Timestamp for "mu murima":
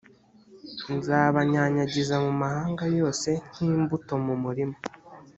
4.25-4.77